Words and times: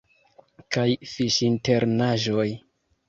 Kaj 0.75 0.85
fiŝinternaĵoj! 1.11 2.47